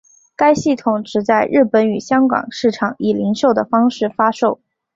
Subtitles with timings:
[0.35, 4.59] 该系统只在日本与香港市场以零售的方式发售。